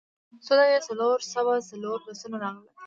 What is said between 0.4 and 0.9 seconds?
څو دانې